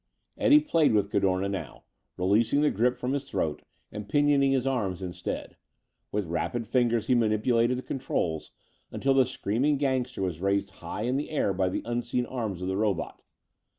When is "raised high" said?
10.41-11.03